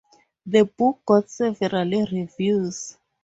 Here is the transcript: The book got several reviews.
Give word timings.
The 0.47 0.65
book 0.65 1.01
got 1.05 1.29
several 1.29 1.85
reviews. 2.11 2.97